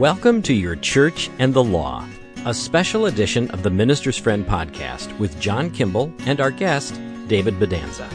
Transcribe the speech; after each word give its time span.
Welcome 0.00 0.40
to 0.44 0.54
Your 0.54 0.76
Church 0.76 1.28
and 1.38 1.52
the 1.52 1.62
Law, 1.62 2.08
a 2.46 2.54
special 2.54 3.04
edition 3.04 3.50
of 3.50 3.62
the 3.62 3.68
Minister's 3.68 4.16
Friend 4.16 4.46
podcast 4.46 5.16
with 5.18 5.38
John 5.38 5.70
Kimball 5.70 6.10
and 6.20 6.40
our 6.40 6.50
guest, 6.50 6.98
David 7.26 7.58
Bodanza. 7.58 8.10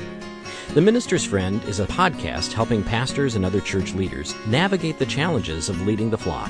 The 0.73 0.81
Minister's 0.81 1.23
Friend 1.23 1.63
is 1.65 1.79
a 1.79 1.85
podcast 1.85 2.53
helping 2.53 2.83
pastors 2.83 3.35
and 3.35 3.45
other 3.45 3.61
church 3.61 3.93
leaders 3.93 4.33
navigate 4.47 4.97
the 4.97 5.05
challenges 5.05 5.69
of 5.69 5.85
leading 5.85 6.09
the 6.09 6.17
flock. 6.17 6.49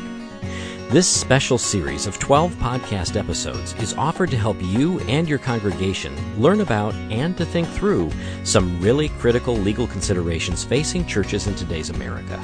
This 0.89 1.05
special 1.05 1.57
series 1.57 2.07
of 2.07 2.17
12 2.17 2.53
podcast 2.53 3.19
episodes 3.19 3.73
is 3.81 3.93
offered 3.95 4.31
to 4.31 4.37
help 4.37 4.55
you 4.61 5.01
and 5.01 5.27
your 5.27 5.39
congregation 5.39 6.15
learn 6.41 6.61
about 6.61 6.93
and 7.11 7.35
to 7.35 7.45
think 7.45 7.67
through 7.67 8.09
some 8.45 8.79
really 8.79 9.09
critical 9.09 9.57
legal 9.57 9.87
considerations 9.87 10.63
facing 10.63 11.05
churches 11.05 11.45
in 11.45 11.55
today's 11.55 11.89
America. 11.89 12.41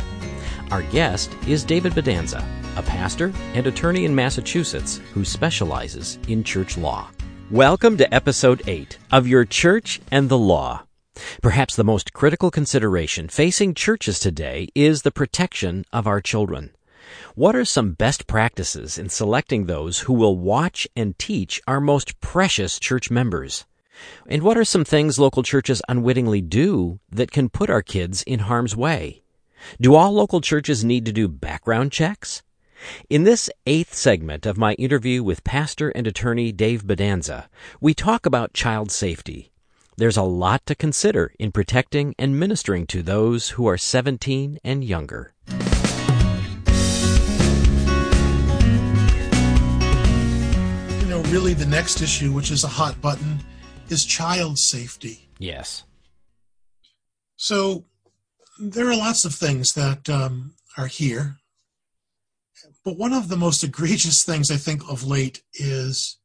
Our 0.71 0.83
guest 0.83 1.35
is 1.45 1.65
David 1.65 1.91
Bodanza, 1.91 2.41
a 2.77 2.81
pastor 2.81 3.33
and 3.53 3.67
attorney 3.67 4.05
in 4.05 4.15
Massachusetts 4.15 5.01
who 5.13 5.25
specializes 5.25 6.17
in 6.29 6.45
church 6.45 6.77
law. 6.77 7.09
Welcome 7.49 7.97
to 7.97 8.13
episode 8.13 8.61
8 8.65 8.97
of 9.11 9.27
Your 9.27 9.43
Church 9.43 9.99
and 10.11 10.29
the 10.29 10.37
Law. 10.37 10.85
Perhaps 11.41 11.75
the 11.75 11.83
most 11.83 12.13
critical 12.13 12.49
consideration 12.49 13.27
facing 13.27 13.73
churches 13.73 14.17
today 14.17 14.69
is 14.73 15.01
the 15.01 15.11
protection 15.11 15.83
of 15.91 16.07
our 16.07 16.21
children. 16.21 16.71
What 17.35 17.53
are 17.53 17.65
some 17.65 17.91
best 17.91 18.25
practices 18.25 18.97
in 18.97 19.09
selecting 19.09 19.65
those 19.65 19.99
who 19.99 20.13
will 20.13 20.37
watch 20.37 20.87
and 20.95 21.19
teach 21.19 21.61
our 21.67 21.81
most 21.81 22.17
precious 22.21 22.79
church 22.79 23.11
members? 23.11 23.65
And 24.25 24.41
what 24.41 24.57
are 24.57 24.63
some 24.63 24.85
things 24.85 25.19
local 25.19 25.43
churches 25.43 25.81
unwittingly 25.89 26.39
do 26.39 27.01
that 27.11 27.31
can 27.31 27.49
put 27.49 27.69
our 27.69 27.81
kids 27.81 28.23
in 28.23 28.39
harm's 28.39 28.73
way? 28.73 29.20
Do 29.79 29.95
all 29.95 30.11
local 30.11 30.41
churches 30.41 30.83
need 30.83 31.05
to 31.05 31.11
do 31.11 31.27
background 31.27 31.91
checks? 31.91 32.41
In 33.09 33.23
this 33.23 33.49
eighth 33.65 33.93
segment 33.93 34.45
of 34.45 34.57
my 34.57 34.73
interview 34.73 35.23
with 35.23 35.43
pastor 35.43 35.89
and 35.89 36.07
attorney 36.07 36.51
Dave 36.51 36.83
Bodanza, 36.83 37.45
we 37.79 37.93
talk 37.93 38.25
about 38.25 38.53
child 38.53 38.91
safety. 38.91 39.51
There's 39.97 40.17
a 40.17 40.23
lot 40.23 40.65
to 40.65 40.73
consider 40.73 41.31
in 41.37 41.51
protecting 41.51 42.15
and 42.17 42.39
ministering 42.39 42.87
to 42.87 43.03
those 43.03 43.49
who 43.49 43.67
are 43.67 43.77
17 43.77 44.57
and 44.63 44.83
younger. 44.83 45.33
You 50.99 51.07
know, 51.07 51.21
really 51.29 51.53
the 51.53 51.67
next 51.67 52.01
issue, 52.01 52.31
which 52.31 52.49
is 52.49 52.63
a 52.63 52.67
hot 52.67 52.99
button, 52.99 53.43
is 53.89 54.05
child 54.05 54.57
safety. 54.57 55.29
Yes. 55.37 55.83
So 57.35 57.85
there 58.61 58.87
are 58.87 58.95
lots 58.95 59.25
of 59.25 59.33
things 59.33 59.73
that 59.73 60.09
um, 60.09 60.53
are 60.77 60.87
here 60.87 61.37
but 62.83 62.97
one 62.97 63.13
of 63.13 63.29
the 63.29 63.37
most 63.37 63.63
egregious 63.63 64.23
things 64.23 64.49
I 64.49 64.57
think 64.57 64.89
of 64.89 65.03
late 65.03 65.43
is 65.53 66.17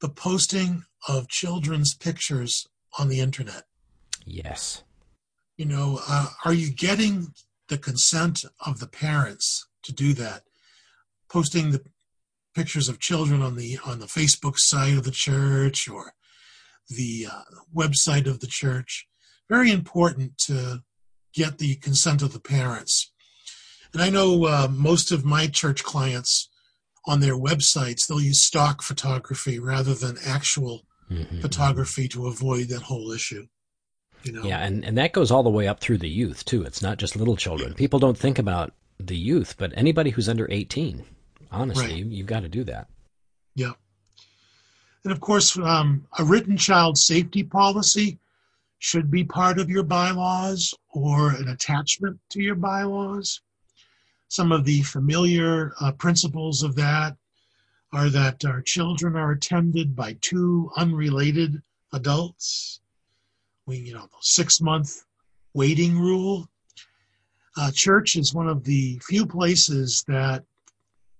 the 0.00 0.08
posting 0.08 0.84
of 1.06 1.28
children's 1.28 1.94
pictures 1.94 2.66
on 2.98 3.08
the 3.08 3.20
internet. 3.20 3.64
Yes. 4.24 4.82
You 5.56 5.66
know, 5.66 6.00
uh, 6.08 6.28
are 6.44 6.52
you 6.52 6.72
getting 6.72 7.28
the 7.68 7.78
consent 7.78 8.44
of 8.64 8.80
the 8.80 8.86
parents 8.86 9.66
to 9.84 9.92
do 9.92 10.12
that? 10.14 10.42
Posting 11.30 11.70
the 11.70 11.84
pictures 12.54 12.88
of 12.88 12.98
children 12.98 13.42
on 13.42 13.56
the 13.56 13.78
on 13.84 14.00
the 14.00 14.06
Facebook 14.06 14.58
site 14.58 14.96
of 14.96 15.04
the 15.04 15.10
church 15.10 15.88
or 15.88 16.14
the 16.88 17.26
uh, 17.30 17.42
website 17.74 18.26
of 18.26 18.40
the 18.40 18.46
church. 18.46 19.06
Very 19.48 19.70
important 19.70 20.38
to 20.38 20.82
get 21.38 21.58
the 21.58 21.76
consent 21.76 22.20
of 22.20 22.32
the 22.32 22.40
parents. 22.40 23.12
And 23.92 24.02
I 24.02 24.10
know 24.10 24.44
uh, 24.44 24.68
most 24.70 25.12
of 25.12 25.24
my 25.24 25.46
church 25.46 25.82
clients 25.84 26.48
on 27.06 27.20
their 27.20 27.36
websites, 27.36 28.06
they'll 28.06 28.20
use 28.20 28.40
stock 28.40 28.82
photography 28.82 29.58
rather 29.58 29.94
than 29.94 30.16
actual 30.26 30.84
mm-hmm. 31.10 31.40
photography 31.40 32.08
to 32.08 32.26
avoid 32.26 32.68
that 32.68 32.82
whole 32.82 33.12
issue. 33.12 33.46
You 34.24 34.32
know? 34.32 34.42
Yeah, 34.42 34.58
and, 34.58 34.84
and 34.84 34.98
that 34.98 35.12
goes 35.12 35.30
all 35.30 35.44
the 35.44 35.48
way 35.48 35.68
up 35.68 35.80
through 35.80 35.98
the 35.98 36.08
youth, 36.08 36.44
too. 36.44 36.64
It's 36.64 36.82
not 36.82 36.98
just 36.98 37.16
little 37.16 37.36
children. 37.36 37.70
Yeah. 37.70 37.76
People 37.76 38.00
don't 38.00 38.18
think 38.18 38.38
about 38.38 38.72
the 38.98 39.16
youth, 39.16 39.54
but 39.56 39.72
anybody 39.76 40.10
who's 40.10 40.28
under 40.28 40.50
18, 40.50 41.04
honestly, 41.52 41.84
right. 41.84 42.04
you, 42.04 42.18
have 42.18 42.26
got 42.26 42.40
to 42.40 42.48
do 42.48 42.64
that. 42.64 42.88
Yeah. 43.54 43.72
And 45.04 45.12
of 45.12 45.20
course, 45.20 45.56
um, 45.56 46.06
a 46.18 46.24
written 46.24 46.56
child 46.56 46.98
safety 46.98 47.44
policy 47.44 48.18
should 48.78 49.10
be 49.10 49.24
part 49.24 49.58
of 49.58 49.68
your 49.68 49.82
bylaws 49.82 50.74
or 50.90 51.30
an 51.30 51.48
attachment 51.48 52.18
to 52.30 52.42
your 52.42 52.54
bylaws. 52.54 53.40
Some 54.28 54.52
of 54.52 54.64
the 54.64 54.82
familiar 54.82 55.72
uh, 55.80 55.92
principles 55.92 56.62
of 56.62 56.76
that 56.76 57.16
are 57.92 58.10
that 58.10 58.44
our 58.44 58.60
children 58.62 59.16
are 59.16 59.32
attended 59.32 59.96
by 59.96 60.16
two 60.20 60.70
unrelated 60.76 61.62
adults. 61.92 62.80
We, 63.66 63.78
you 63.78 63.94
know, 63.94 64.02
the 64.02 64.16
six 64.20 64.60
month 64.60 65.04
waiting 65.54 65.98
rule. 65.98 66.48
Uh, 67.56 67.70
church 67.72 68.16
is 68.16 68.34
one 68.34 68.48
of 68.48 68.64
the 68.64 69.00
few 69.02 69.26
places 69.26 70.04
that 70.06 70.44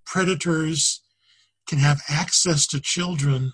predators 0.05 1.03
can 1.67 1.79
have 1.79 2.01
access 2.09 2.67
to 2.69 2.81
children 2.81 3.53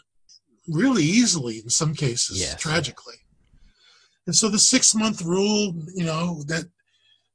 really 0.69 1.03
easily 1.03 1.59
in 1.59 1.71
some 1.71 1.95
cases, 1.95 2.41
yes. 2.41 2.61
tragically. 2.61 3.17
And 4.27 4.35
so 4.35 4.49
the 4.49 4.59
six 4.59 4.95
month 4.95 5.23
rule, 5.23 5.75
you 5.95 6.05
know, 6.05 6.43
that 6.47 6.65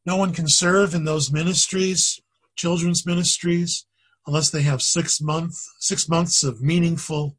no 0.06 0.16
one 0.16 0.34
can 0.34 0.48
serve 0.48 0.96
in 0.96 1.06
those 1.06 1.32
ministries, 1.32 2.20
children's 2.56 3.06
ministries, 3.06 3.86
unless 4.26 4.50
they 4.50 4.62
have 4.62 4.82
six 4.82 5.22
month 5.22 5.56
six 5.80 6.10
months 6.10 6.44
of 6.44 6.62
meaningful 6.62 7.38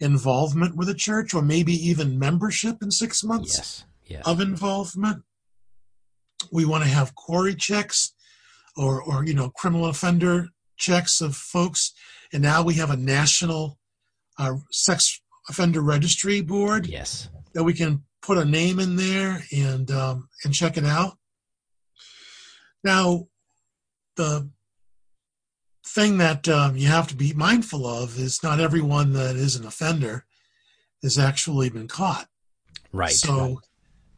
involvement 0.00 0.76
with 0.76 0.88
the 0.88 0.94
church, 0.94 1.34
or 1.34 1.42
maybe 1.42 1.72
even 1.72 2.18
membership 2.18 2.76
in 2.82 2.90
six 2.90 3.24
months 3.24 3.56
yes, 3.56 3.84
yes. 4.04 4.22
of 4.26 4.40
involvement. 4.40 5.22
We 6.52 6.64
want 6.64 6.84
to 6.84 6.90
have 6.90 7.14
CORI 7.14 7.54
checks, 7.54 8.12
or 8.76 9.02
or 9.02 9.24
you 9.24 9.34
know 9.34 9.50
criminal 9.50 9.86
offender 9.86 10.48
checks 10.76 11.20
of 11.20 11.34
folks, 11.34 11.92
and 12.32 12.42
now 12.42 12.62
we 12.62 12.74
have 12.74 12.90
a 12.90 12.96
national 12.96 13.78
uh, 14.38 14.54
sex 14.70 15.20
offender 15.48 15.80
registry 15.80 16.40
board. 16.40 16.86
Yes, 16.86 17.28
that 17.54 17.64
we 17.64 17.72
can 17.74 18.04
put 18.26 18.38
a 18.38 18.44
name 18.44 18.80
in 18.80 18.96
there 18.96 19.44
and 19.56 19.88
um, 19.92 20.28
and 20.44 20.52
check 20.52 20.76
it 20.76 20.84
out. 20.84 21.16
Now, 22.82 23.28
the 24.16 24.50
thing 25.86 26.18
that 26.18 26.48
um, 26.48 26.76
you 26.76 26.88
have 26.88 27.06
to 27.08 27.16
be 27.16 27.32
mindful 27.32 27.86
of 27.86 28.18
is 28.18 28.42
not 28.42 28.58
everyone 28.60 29.12
that 29.12 29.36
is 29.36 29.54
an 29.54 29.64
offender 29.64 30.24
has 31.02 31.18
actually 31.18 31.70
been 31.70 31.86
caught. 31.86 32.26
Right. 32.92 33.12
So 33.12 33.38
right. 33.38 33.56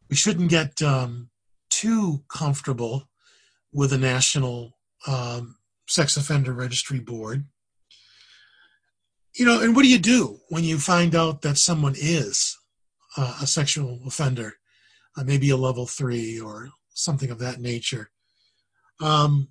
we 0.09 0.17
shouldn't 0.17 0.49
get 0.49 0.81
um, 0.81 1.29
too 1.69 2.25
comfortable 2.29 3.09
with 3.73 3.93
a 3.93 3.99
national 3.99 4.73
um, 5.07 5.57
sex 5.87 6.17
offender 6.17 6.55
registry 6.55 6.99
board. 6.99 7.45
You 9.35 9.45
know, 9.45 9.61
and 9.61 9.77
what 9.77 9.83
do 9.83 9.89
you 9.89 9.99
do 9.99 10.41
when 10.49 10.65
you 10.65 10.79
find 10.79 11.15
out 11.15 11.43
that 11.43 11.59
someone 11.59 11.95
is 11.97 12.58
a 13.19 13.47
sexual 13.47 14.01
offender, 14.07 14.55
uh, 15.17 15.25
maybe 15.25 15.51
a 15.51 15.57
level 15.57 15.87
three 15.87 16.39
or 16.41 16.71
something 16.95 17.31
of 17.31 17.39
that 17.39 17.61
nature? 17.61 18.11
Um, 19.01 19.49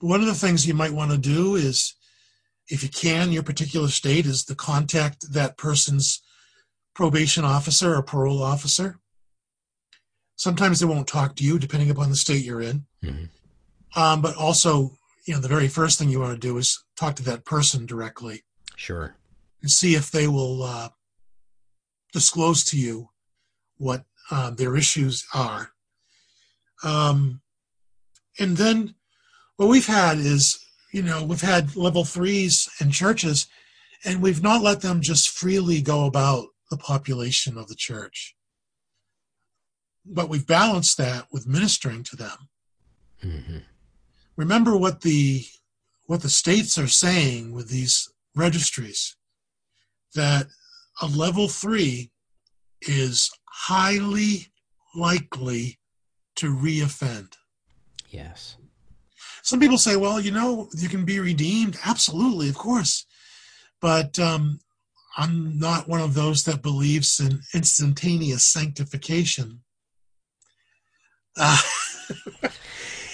one 0.00 0.20
of 0.20 0.26
the 0.26 0.34
things 0.34 0.66
you 0.66 0.74
might 0.74 0.92
want 0.92 1.10
to 1.10 1.18
do 1.18 1.56
is, 1.56 1.94
if 2.68 2.82
you 2.82 2.88
can, 2.88 3.32
your 3.32 3.42
particular 3.42 3.88
state 3.88 4.26
is 4.26 4.44
to 4.44 4.54
contact 4.54 5.32
that 5.32 5.56
person's 5.56 6.22
probation 6.94 7.44
officer 7.44 7.94
or 7.94 8.02
parole 8.02 8.42
officer. 8.42 8.98
Sometimes 10.36 10.78
they 10.78 10.86
won't 10.86 11.08
talk 11.08 11.34
to 11.36 11.44
you, 11.44 11.58
depending 11.58 11.90
upon 11.90 12.10
the 12.10 12.16
state 12.16 12.44
you're 12.44 12.60
in. 12.60 12.86
Mm-hmm. 13.02 14.00
Um, 14.00 14.20
but 14.22 14.36
also, 14.36 14.92
you 15.26 15.34
know, 15.34 15.40
the 15.40 15.48
very 15.48 15.68
first 15.68 15.98
thing 15.98 16.08
you 16.08 16.20
want 16.20 16.40
to 16.40 16.46
do 16.48 16.56
is 16.58 16.84
talk 16.96 17.16
to 17.16 17.24
that 17.24 17.44
person 17.44 17.86
directly. 17.86 18.44
Sure. 18.76 19.16
And 19.62 19.70
see 19.70 19.94
if 19.94 20.10
they 20.10 20.28
will 20.28 20.62
uh, 20.62 20.90
disclose 22.12 22.64
to 22.64 22.78
you 22.78 23.10
what 23.76 24.04
uh, 24.30 24.50
their 24.50 24.76
issues 24.76 25.24
are. 25.34 25.70
Um, 26.82 27.40
and 28.38 28.56
then 28.56 28.94
what 29.56 29.68
we've 29.68 29.86
had 29.86 30.18
is, 30.18 30.64
you 30.92 31.02
know, 31.02 31.24
we've 31.24 31.40
had 31.40 31.76
level 31.76 32.04
threes 32.04 32.68
in 32.80 32.90
churches, 32.90 33.46
and 34.04 34.22
we've 34.22 34.42
not 34.42 34.62
let 34.62 34.80
them 34.80 35.00
just 35.00 35.28
freely 35.28 35.82
go 35.82 36.06
about 36.06 36.46
the 36.70 36.76
population 36.76 37.58
of 37.58 37.68
the 37.68 37.74
church. 37.74 38.34
But 40.04 40.28
we've 40.28 40.46
balanced 40.46 40.96
that 40.98 41.26
with 41.32 41.46
ministering 41.46 42.02
to 42.04 42.16
them. 42.16 42.48
Mm-hmm. 43.22 43.58
Remember 44.36 44.76
what 44.76 45.00
the 45.00 45.44
what 46.06 46.22
the 46.22 46.30
states 46.30 46.78
are 46.78 46.88
saying 46.88 47.52
with 47.52 47.68
these 47.68 48.10
registries 48.34 49.16
that 50.14 50.46
a 51.00 51.06
level 51.06 51.48
three 51.48 52.10
is 52.82 53.30
highly 53.44 54.48
likely 54.94 55.78
to 56.36 56.54
reoffend. 56.54 57.34
Yes. 58.08 58.56
some 59.42 59.60
people 59.60 59.78
say, 59.78 59.96
well, 59.96 60.20
you 60.20 60.30
know, 60.30 60.68
you 60.76 60.88
can 60.88 61.04
be 61.04 61.20
redeemed. 61.20 61.76
Absolutely, 61.84 62.48
of 62.48 62.56
course. 62.56 63.04
But 63.80 64.18
um, 64.18 64.60
I'm 65.16 65.58
not 65.58 65.88
one 65.88 66.00
of 66.00 66.14
those 66.14 66.44
that 66.44 66.62
believes 66.62 67.20
in 67.20 67.40
instantaneous 67.52 68.44
sanctification. 68.44 69.60
Uh, 71.36 71.58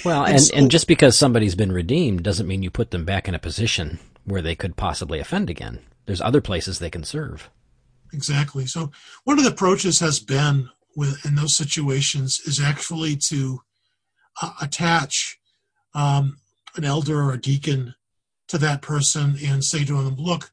well, 0.05 0.25
and, 0.25 0.35
and, 0.35 0.43
so, 0.43 0.55
and 0.55 0.71
just 0.71 0.87
because 0.87 1.17
somebody's 1.17 1.55
been 1.55 1.73
redeemed 1.73 2.23
doesn't 2.23 2.47
mean 2.47 2.63
you 2.63 2.71
put 2.71 2.91
them 2.91 3.05
back 3.05 3.29
in 3.29 3.35
a 3.35 3.39
position 3.39 3.99
where 4.25 4.43
they 4.43 4.55
could 4.55 4.77
possibly 4.77 5.19
offend 5.19 5.51
again. 5.51 5.81
There's 6.07 6.21
other 6.21 6.41
places 6.41 6.79
they 6.79 6.91
can 6.91 7.05
serve. 7.05 7.51
Exactly. 8.13 8.67
So 8.67 8.91
one 9.25 9.39
of 9.39 9.45
the 9.45 9.51
approaches 9.51 10.01
has 10.01 10.21
been 10.21 10.69
with 10.97 11.25
in 11.27 11.35
those 11.35 11.57
situations 11.57 12.41
is 12.41 12.61
actually 12.61 13.17
to 13.29 13.61
uh, 14.41 14.53
attach 14.61 15.39
um, 15.95 16.39
an 16.77 16.85
elder 16.85 17.21
or 17.21 17.33
a 17.33 17.41
deacon 17.41 17.95
to 18.49 18.59
that 18.59 18.83
person 18.83 19.37
and 19.45 19.65
say 19.65 19.85
to 19.85 20.03
them, 20.03 20.17
look, 20.17 20.51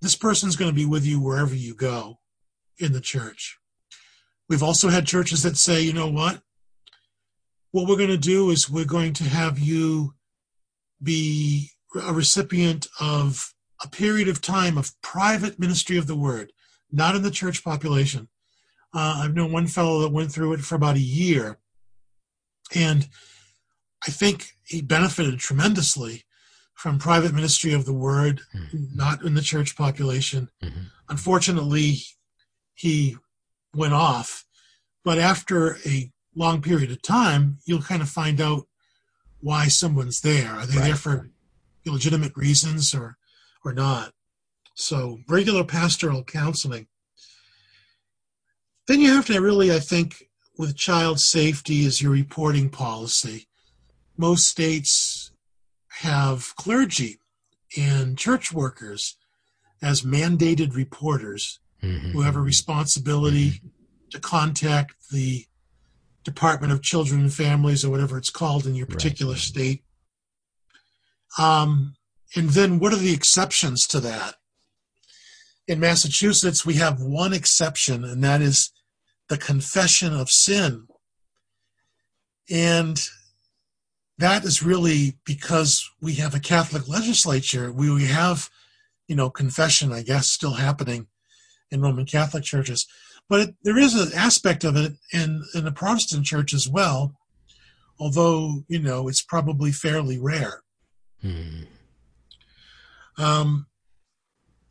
this 0.00 0.16
person's 0.16 0.56
going 0.56 0.70
to 0.70 0.74
be 0.74 0.86
with 0.86 1.04
you 1.04 1.20
wherever 1.20 1.54
you 1.54 1.74
go 1.74 2.18
in 2.78 2.92
the 2.92 3.00
church. 3.00 3.58
We've 4.48 4.62
also 4.62 4.88
had 4.88 5.06
churches 5.06 5.42
that 5.42 5.56
say, 5.56 5.82
you 5.82 5.92
know 5.92 6.08
what? 6.08 6.40
What 7.72 7.86
we're 7.86 7.96
going 7.96 8.08
to 8.08 8.16
do 8.16 8.50
is 8.50 8.70
we're 8.70 8.84
going 8.84 9.12
to 9.14 9.24
have 9.24 9.58
you 9.58 10.14
be 11.02 11.70
a 12.02 12.12
recipient 12.12 12.86
of 13.00 13.52
a 13.82 13.88
period 13.88 14.28
of 14.28 14.40
time 14.40 14.76
of 14.76 15.00
private 15.02 15.58
ministry 15.58 15.96
of 15.96 16.06
the 16.06 16.16
word, 16.16 16.52
not 16.90 17.14
in 17.14 17.22
the 17.22 17.30
church 17.30 17.62
population. 17.62 18.28
Uh, 18.94 19.22
I've 19.22 19.34
known 19.34 19.52
one 19.52 19.66
fellow 19.66 20.00
that 20.00 20.12
went 20.12 20.32
through 20.32 20.54
it 20.54 20.60
for 20.60 20.74
about 20.74 20.96
a 20.96 21.00
year, 21.00 21.58
and 22.74 23.08
I 24.06 24.10
think 24.10 24.52
he 24.64 24.80
benefited 24.80 25.38
tremendously 25.38 26.24
from 26.74 26.98
private 26.98 27.34
ministry 27.34 27.72
of 27.72 27.84
the 27.84 27.92
word, 27.92 28.40
mm-hmm. 28.54 28.96
not 28.96 29.22
in 29.24 29.34
the 29.34 29.42
church 29.42 29.76
population. 29.76 30.48
Mm-hmm. 30.62 30.82
Unfortunately, 31.08 31.98
he 32.74 33.16
went 33.74 33.92
off, 33.92 34.44
but 35.04 35.18
after 35.18 35.78
a 35.84 36.10
long 36.34 36.62
period 36.62 36.90
of 36.90 37.02
time, 37.02 37.58
you'll 37.66 37.82
kind 37.82 38.00
of 38.00 38.08
find 38.08 38.40
out 38.40 38.68
why 39.40 39.66
someone's 39.66 40.20
there. 40.20 40.52
Are 40.52 40.66
they 40.66 40.76
right. 40.78 40.86
there 40.86 40.96
for 40.96 41.30
legitimate 41.84 42.36
reasons 42.36 42.94
or 42.94 43.17
or 43.64 43.72
not? 43.72 44.12
So 44.74 45.18
regular 45.28 45.64
pastoral 45.64 46.22
counseling. 46.24 46.86
Then 48.86 49.00
you 49.00 49.12
have 49.12 49.26
to 49.26 49.40
really, 49.40 49.72
I 49.72 49.80
think, 49.80 50.28
with 50.56 50.76
child 50.76 51.20
safety 51.20 51.84
is 51.84 52.00
your 52.00 52.12
reporting 52.12 52.70
policy. 52.70 53.46
Most 54.16 54.46
states 54.46 55.30
have 56.00 56.54
clergy 56.56 57.18
and 57.76 58.16
church 58.16 58.52
workers 58.52 59.16
as 59.82 60.02
mandated 60.02 60.74
reporters 60.74 61.60
mm-hmm. 61.82 62.10
who 62.10 62.22
have 62.22 62.36
a 62.36 62.40
responsibility 62.40 63.50
mm-hmm. 63.50 63.68
to 64.10 64.20
contact 64.20 64.94
the 65.12 65.44
Department 66.24 66.72
of 66.72 66.82
Children 66.82 67.20
and 67.20 67.32
Families 67.32 67.84
or 67.84 67.90
whatever 67.90 68.18
it's 68.18 68.30
called 68.30 68.66
in 68.66 68.74
your 68.74 68.86
particular 68.86 69.32
right. 69.32 69.40
state. 69.40 69.84
Um, 71.38 71.94
and 72.36 72.50
then 72.50 72.78
what 72.78 72.92
are 72.92 72.96
the 72.96 73.14
exceptions 73.14 73.86
to 73.88 74.00
that? 74.00 74.34
In 75.66 75.80
Massachusetts, 75.80 76.64
we 76.64 76.74
have 76.74 77.00
one 77.00 77.32
exception, 77.32 78.04
and 78.04 78.22
that 78.24 78.40
is 78.40 78.72
the 79.28 79.38
confession 79.38 80.14
of 80.14 80.30
sin. 80.30 80.86
And 82.50 83.00
that 84.18 84.44
is 84.44 84.62
really 84.62 85.18
because 85.24 85.88
we 86.00 86.14
have 86.14 86.34
a 86.34 86.40
Catholic 86.40 86.88
legislature. 86.88 87.70
We, 87.70 88.06
have, 88.06 88.48
you 89.06 89.14
know, 89.14 89.30
confession, 89.30 89.92
I 89.92 90.02
guess, 90.02 90.28
still 90.28 90.54
happening 90.54 91.06
in 91.70 91.82
Roman 91.82 92.06
Catholic 92.06 92.44
churches. 92.44 92.86
But 93.28 93.40
it, 93.40 93.54
there 93.62 93.78
is 93.78 93.94
an 93.94 94.16
aspect 94.16 94.64
of 94.64 94.76
it 94.76 94.92
in, 95.12 95.44
in 95.54 95.64
the 95.64 95.72
Protestant 95.72 96.24
church 96.24 96.54
as 96.54 96.68
well, 96.68 97.14
although, 98.00 98.64
you 98.68 98.78
know, 98.78 99.08
it's 99.08 99.22
probably 99.22 99.70
fairly 99.70 100.18
rare. 100.18 100.62
Hmm. 101.20 101.64
Um, 103.18 103.66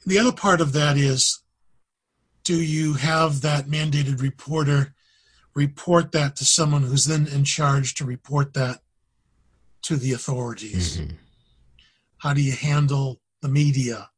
the 0.05 0.17
other 0.17 0.31
part 0.31 0.61
of 0.61 0.73
that 0.73 0.97
is 0.97 1.41
do 2.43 2.61
you 2.61 2.93
have 2.93 3.41
that 3.41 3.65
mandated 3.65 4.21
reporter 4.21 4.95
report 5.53 6.13
that 6.13 6.37
to 6.37 6.45
someone 6.45 6.83
who's 6.83 7.05
then 7.05 7.27
in 7.27 7.43
charge 7.43 7.93
to 7.95 8.05
report 8.05 8.53
that 8.53 8.79
to 9.81 9.97
the 9.97 10.13
authorities? 10.13 10.97
Mm-hmm. 10.97 11.15
How 12.19 12.33
do 12.33 12.41
you 12.41 12.53
handle 12.53 13.19
the 13.41 13.49
media? 13.49 14.09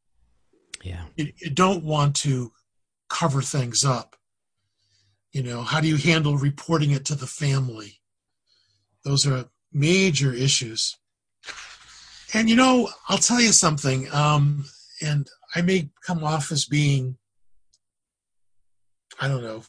Yeah. 0.83 1.05
You, 1.15 1.33
you 1.37 1.49
don't 1.49 1.83
want 1.83 2.15
to 2.17 2.51
cover 3.09 3.41
things 3.41 3.83
up. 3.83 4.15
You 5.31 5.41
know, 5.41 5.63
how 5.63 5.81
do 5.81 5.87
you 5.87 5.97
handle 5.97 6.37
reporting 6.37 6.91
it 6.91 7.05
to 7.05 7.15
the 7.15 7.27
family? 7.27 7.99
Those 9.03 9.25
are 9.25 9.45
major 9.73 10.33
issues. 10.33 10.98
And 12.33 12.49
you 12.49 12.55
know, 12.55 12.89
I'll 13.07 13.17
tell 13.17 13.41
you 13.41 13.51
something, 13.51 14.11
um, 14.13 14.65
and 15.01 15.27
I 15.55 15.61
may 15.61 15.89
come 16.05 16.23
off 16.23 16.51
as 16.51 16.65
being, 16.65 17.17
I 19.19 19.27
don't 19.27 19.41
know, 19.41 19.63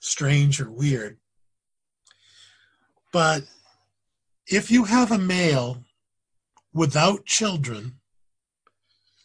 strange 0.00 0.60
or 0.60 0.70
weird. 0.70 1.18
But 3.12 3.44
if 4.46 4.70
you 4.70 4.84
have 4.84 5.12
a 5.12 5.18
male 5.18 5.84
without 6.72 7.24
children 7.24 8.00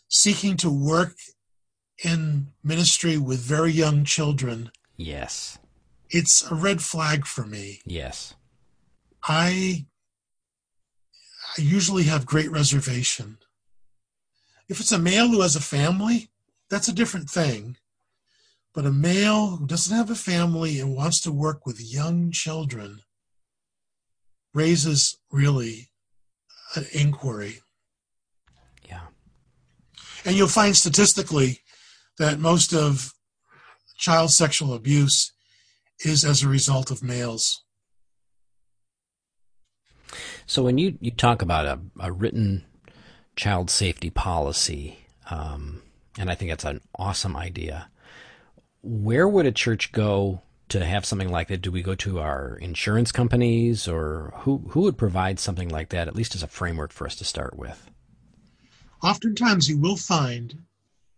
seeking 0.09 0.55
to 0.57 0.69
work 0.69 1.15
in 2.03 2.47
ministry 2.63 3.17
with 3.17 3.39
very 3.39 3.71
young 3.71 4.03
children, 4.03 4.71
yes, 4.97 5.57
it's 6.09 6.49
a 6.49 6.55
red 6.55 6.81
flag 6.81 7.25
for 7.25 7.45
me. 7.45 7.81
Yes. 7.85 8.35
I 9.23 9.87
I 11.57 11.61
usually 11.61 12.03
have 12.03 12.25
great 12.25 12.51
reservation. 12.51 13.39
If 14.69 14.79
it's 14.79 14.91
a 14.91 14.99
male 14.99 15.29
who 15.29 15.41
has 15.41 15.55
a 15.55 15.61
family, 15.61 16.29
that's 16.69 16.87
a 16.87 16.93
different 16.93 17.29
thing. 17.29 17.77
But 18.73 18.85
a 18.85 18.91
male 18.91 19.55
who 19.55 19.65
doesn't 19.65 19.95
have 19.95 20.11
a 20.11 20.15
family 20.15 20.79
and 20.79 20.95
wants 20.95 21.21
to 21.21 21.31
work 21.31 21.65
with 21.65 21.81
young 21.81 22.31
children, 22.31 23.01
raises 24.53 25.17
really 25.31 25.89
an 26.75 26.85
inquiry. 26.93 27.61
Yeah. 28.87 29.07
And 30.25 30.35
you'll 30.35 30.47
find 30.47 30.75
statistically 30.75 31.61
that 32.19 32.39
most 32.39 32.73
of 32.73 33.13
child 33.97 34.31
sexual 34.31 34.73
abuse 34.73 35.31
is 36.05 36.23
as 36.23 36.43
a 36.43 36.47
result 36.47 36.91
of 36.91 37.01
males. 37.01 37.63
So 40.47 40.63
when 40.63 40.77
you, 40.77 40.97
you 41.01 41.11
talk 41.11 41.41
about 41.41 41.65
a, 41.65 41.79
a 41.99 42.11
written 42.11 42.65
child 43.35 43.69
safety 43.69 44.09
policy, 44.09 44.97
um, 45.29 45.81
and 46.17 46.31
I 46.31 46.35
think 46.35 46.49
that's 46.49 46.63
an 46.63 46.79
awesome 46.95 47.35
idea, 47.35 47.89
where 48.81 49.27
would 49.27 49.45
a 49.45 49.51
church 49.51 49.91
go 49.91 50.41
to 50.69 50.83
have 50.85 51.05
something 51.05 51.29
like 51.29 51.49
that? 51.49 51.61
Do 51.61 51.69
we 51.69 51.81
go 51.81 51.95
to 51.95 52.19
our 52.19 52.55
insurance 52.61 53.11
companies, 53.11 53.89
or 53.89 54.33
who 54.37 54.63
who 54.69 54.81
would 54.81 54.97
provide 54.97 55.39
something 55.39 55.67
like 55.67 55.89
that, 55.89 56.07
at 56.07 56.15
least 56.15 56.33
as 56.33 56.43
a 56.43 56.47
framework 56.47 56.93
for 56.93 57.05
us 57.05 57.15
to 57.17 57.25
start 57.25 57.57
with? 57.57 57.89
Oftentimes, 59.03 59.67
you 59.69 59.77
will 59.77 59.97
find 59.97 60.57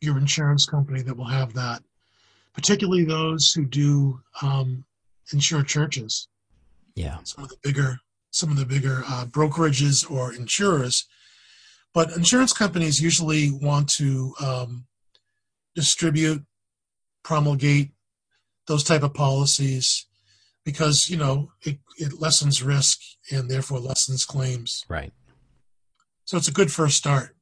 your 0.02 0.18
insurance 0.18 0.66
company 0.66 1.02
that 1.04 1.16
will 1.16 1.26
have 1.26 1.54
that, 1.54 1.84
particularly 2.54 3.06
those 3.06 3.54
who 3.54 3.66
do 3.66 4.20
um, 4.42 4.86
insure 5.32 5.64
churches. 5.64 6.28
Yeah, 6.96 7.20
some 7.24 7.44
of 7.44 7.50
the 7.52 7.58
bigger 7.62 8.00
some 8.32 8.52
of 8.52 8.58
the 8.58 8.66
bigger 8.66 9.04
uh, 9.08 9.26
brokerages 9.26 10.10
or 10.10 10.34
insurers, 10.34 11.06
but 11.94 12.12
insurance 12.16 12.54
companies 12.54 13.02
usually 13.02 13.52
want 13.52 13.90
to 13.90 14.34
um, 14.42 14.86
distribute, 15.76 16.44
promulgate 17.24 17.92
those 18.68 18.84
type 18.84 19.04
of 19.04 19.14
policies 19.14 20.06
because 20.64 21.10
you 21.10 21.18
know 21.18 21.52
it, 21.64 21.80
it 21.98 22.20
lessens 22.20 22.62
risk 22.62 23.00
and 23.32 23.50
therefore 23.50 23.80
lessens 23.80 24.26
claims. 24.26 24.86
Right. 24.88 25.12
So 26.26 26.38
it's 26.38 26.48
a 26.48 26.54
good 26.54 26.72
first 26.72 26.98
start. 26.98 27.36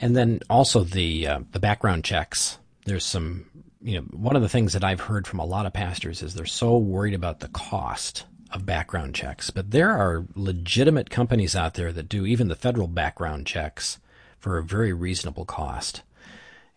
And 0.00 0.16
then 0.16 0.40
also 0.50 0.82
the 0.82 1.26
uh, 1.26 1.40
the 1.52 1.60
background 1.60 2.04
checks. 2.04 2.58
There's 2.84 3.04
some 3.04 3.46
you 3.80 3.96
know 3.96 4.02
one 4.10 4.36
of 4.36 4.42
the 4.42 4.48
things 4.48 4.72
that 4.74 4.84
i've 4.84 5.00
heard 5.00 5.26
from 5.26 5.38
a 5.38 5.44
lot 5.44 5.66
of 5.66 5.72
pastors 5.72 6.22
is 6.22 6.34
they're 6.34 6.44
so 6.44 6.76
worried 6.76 7.14
about 7.14 7.40
the 7.40 7.48
cost 7.48 8.26
of 8.52 8.66
background 8.66 9.14
checks 9.14 9.50
but 9.50 9.70
there 9.70 9.90
are 9.90 10.26
legitimate 10.34 11.10
companies 11.10 11.54
out 11.54 11.74
there 11.74 11.92
that 11.92 12.08
do 12.08 12.26
even 12.26 12.48
the 12.48 12.56
federal 12.56 12.88
background 12.88 13.46
checks 13.46 13.98
for 14.38 14.58
a 14.58 14.62
very 14.62 14.92
reasonable 14.92 15.44
cost 15.44 16.02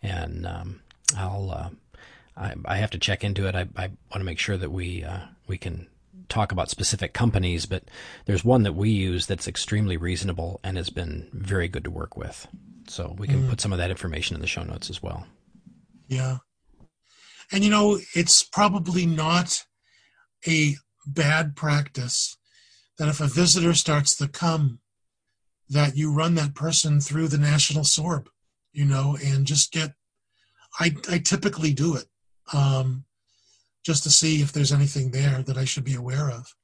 and 0.02 0.46
um, 0.46 0.80
i'll 1.16 1.50
uh, 1.50 1.70
I, 2.36 2.54
I 2.64 2.76
have 2.76 2.90
to 2.90 2.98
check 2.98 3.22
into 3.22 3.46
it. 3.46 3.54
I, 3.54 3.68
I 3.76 3.86
want 3.86 4.18
to 4.18 4.24
make 4.24 4.38
sure 4.38 4.56
that 4.56 4.72
we 4.72 5.04
uh, 5.04 5.20
we 5.46 5.58
can 5.58 5.86
talk 6.28 6.52
about 6.52 6.70
specific 6.70 7.12
companies, 7.12 7.66
but 7.66 7.84
there's 8.26 8.44
one 8.44 8.62
that 8.62 8.74
we 8.74 8.90
use 8.90 9.26
that's 9.26 9.46
extremely 9.46 9.96
reasonable 9.96 10.60
and 10.64 10.76
has 10.76 10.90
been 10.90 11.28
very 11.32 11.68
good 11.68 11.84
to 11.84 11.90
work 11.90 12.16
with. 12.16 12.46
So 12.88 13.14
we 13.18 13.26
can 13.26 13.44
mm. 13.44 13.50
put 13.50 13.60
some 13.60 13.72
of 13.72 13.78
that 13.78 13.90
information 13.90 14.34
in 14.34 14.40
the 14.40 14.46
show 14.46 14.62
notes 14.62 14.90
as 14.90 15.02
well. 15.02 15.26
Yeah. 16.08 16.38
And 17.52 17.62
you 17.62 17.70
know, 17.70 17.98
it's 18.14 18.42
probably 18.42 19.06
not 19.06 19.62
a 20.46 20.76
bad 21.06 21.56
practice 21.56 22.36
that 22.98 23.08
if 23.08 23.20
a 23.20 23.26
visitor 23.26 23.74
starts 23.74 24.16
to 24.16 24.28
come, 24.28 24.80
that 25.68 25.96
you 25.96 26.12
run 26.12 26.34
that 26.34 26.54
person 26.54 27.00
through 27.00 27.28
the 27.28 27.38
national 27.38 27.84
SORB, 27.84 28.28
you 28.72 28.84
know, 28.84 29.16
and 29.24 29.46
just 29.46 29.72
get. 29.72 29.94
I 30.80 30.94
I 31.08 31.18
typically 31.18 31.72
do 31.72 31.96
it, 31.96 32.06
um, 32.52 33.04
just 33.84 34.02
to 34.04 34.10
see 34.10 34.42
if 34.42 34.52
there's 34.52 34.72
anything 34.72 35.10
there 35.10 35.42
that 35.42 35.56
I 35.56 35.64
should 35.64 35.84
be 35.84 35.94
aware 35.94 36.30
of. 36.30 36.54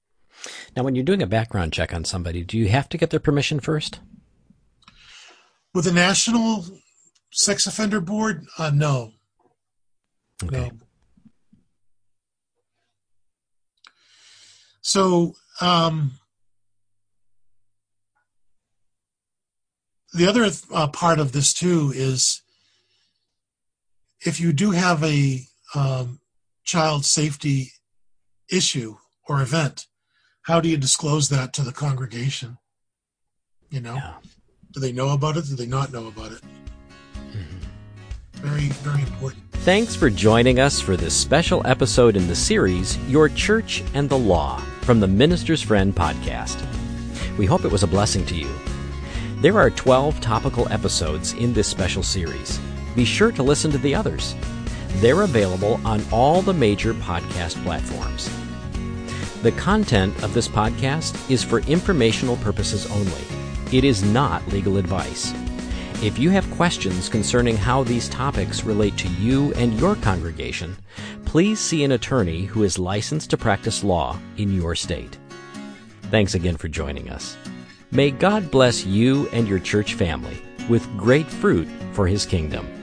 Now, 0.76 0.82
when 0.82 0.94
you're 0.94 1.04
doing 1.04 1.22
a 1.22 1.26
background 1.26 1.72
check 1.72 1.94
on 1.94 2.04
somebody, 2.04 2.42
do 2.42 2.58
you 2.58 2.68
have 2.68 2.88
to 2.90 2.98
get 2.98 3.10
their 3.10 3.20
permission 3.20 3.60
first? 3.60 4.00
With 5.74 5.84
the 5.84 5.92
National 5.92 6.64
Sex 7.32 7.66
Offender 7.66 8.00
Board, 8.00 8.46
uh, 8.58 8.70
no. 8.70 9.12
Okay. 10.42 10.70
No. 10.70 10.70
So, 14.92 15.36
um, 15.60 16.14
the 20.12 20.26
other 20.26 20.50
uh, 20.74 20.88
part 20.88 21.20
of 21.20 21.30
this 21.30 21.54
too 21.54 21.92
is 21.94 22.42
if 24.26 24.40
you 24.40 24.52
do 24.52 24.72
have 24.72 25.04
a 25.04 25.42
um, 25.76 26.18
child 26.64 27.04
safety 27.04 27.70
issue 28.50 28.96
or 29.28 29.40
event, 29.40 29.86
how 30.42 30.58
do 30.58 30.68
you 30.68 30.76
disclose 30.76 31.28
that 31.28 31.52
to 31.52 31.62
the 31.62 31.72
congregation? 31.72 32.58
You 33.68 33.82
know, 33.82 33.94
yeah. 33.94 34.14
do 34.72 34.80
they 34.80 34.90
know 34.90 35.10
about 35.10 35.36
it? 35.36 35.44
Do 35.44 35.54
they 35.54 35.66
not 35.66 35.92
know 35.92 36.08
about 36.08 36.32
it? 36.32 36.40
Mm-hmm. 37.14 38.38
Very, 38.44 38.66
very 38.82 39.02
important. 39.02 39.44
Thanks 39.52 39.94
for 39.94 40.10
joining 40.10 40.58
us 40.58 40.80
for 40.80 40.96
this 40.96 41.14
special 41.14 41.64
episode 41.64 42.16
in 42.16 42.26
the 42.26 42.34
series, 42.34 42.98
Your 43.08 43.28
Church 43.28 43.84
and 43.94 44.08
the 44.08 44.18
Law, 44.18 44.60
from 44.82 45.00
the 45.00 45.06
Minister's 45.06 45.62
Friend 45.62 45.94
podcast. 45.94 46.66
We 47.36 47.46
hope 47.46 47.64
it 47.64 47.72
was 47.72 47.82
a 47.82 47.86
blessing 47.86 48.26
to 48.26 48.34
you. 48.34 48.50
There 49.40 49.58
are 49.58 49.70
12 49.70 50.20
topical 50.20 50.70
episodes 50.70 51.32
in 51.34 51.52
this 51.52 51.68
special 51.68 52.02
series. 52.02 52.58
Be 52.94 53.04
sure 53.04 53.32
to 53.32 53.42
listen 53.42 53.70
to 53.70 53.78
the 53.78 53.94
others. 53.94 54.34
They're 54.96 55.22
available 55.22 55.80
on 55.84 56.02
all 56.10 56.42
the 56.42 56.52
major 56.52 56.94
podcast 56.94 57.62
platforms. 57.62 58.28
The 59.42 59.52
content 59.52 60.22
of 60.22 60.34
this 60.34 60.48
podcast 60.48 61.30
is 61.30 61.42
for 61.42 61.60
informational 61.60 62.36
purposes 62.38 62.90
only. 62.90 63.76
It 63.76 63.84
is 63.84 64.02
not 64.02 64.46
legal 64.48 64.76
advice. 64.76 65.32
If 66.02 66.18
you 66.18 66.30
have 66.30 66.50
questions 66.52 67.10
concerning 67.10 67.58
how 67.58 67.84
these 67.84 68.08
topics 68.08 68.64
relate 68.64 68.96
to 68.96 69.08
you 69.08 69.52
and 69.52 69.78
your 69.78 69.96
congregation, 69.96 70.74
please 71.26 71.60
see 71.60 71.84
an 71.84 71.92
attorney 71.92 72.46
who 72.46 72.62
is 72.62 72.78
licensed 72.78 73.28
to 73.30 73.36
practice 73.36 73.84
law 73.84 74.18
in 74.38 74.50
your 74.50 74.74
state. 74.74 75.18
Thanks 76.04 76.34
again 76.34 76.56
for 76.56 76.68
joining 76.68 77.10
us. 77.10 77.36
May 77.90 78.12
God 78.12 78.50
bless 78.50 78.86
you 78.86 79.28
and 79.28 79.46
your 79.46 79.58
church 79.58 79.92
family 79.92 80.42
with 80.70 80.88
great 80.96 81.26
fruit 81.26 81.68
for 81.92 82.06
His 82.06 82.24
kingdom. 82.24 82.79